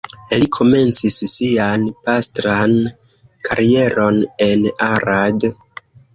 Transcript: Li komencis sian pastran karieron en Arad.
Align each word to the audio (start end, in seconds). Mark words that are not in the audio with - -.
Li 0.43 0.45
komencis 0.55 1.17
sian 1.31 1.83
pastran 2.07 2.73
karieron 3.51 4.19
en 4.49 4.67
Arad. 4.89 5.49